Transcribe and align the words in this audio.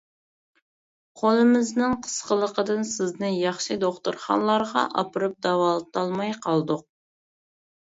قولىمىزنىڭ 1.21 1.93
قىسقىلىقىدىن 2.07 2.83
سىزنى 2.95 3.31
ياخشى 3.43 3.79
دوختۇرخانىلارغا 3.87 4.89
ئاپىرىپ 4.91 5.41
داۋالىتالماي 5.51 6.39
قالدۇق. 6.51 6.89